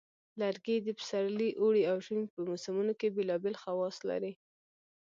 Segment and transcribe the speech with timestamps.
[0.41, 4.33] لرګي د پسرلي، اوړي، او ژمي په موسمونو کې بیلابیل خواص لري.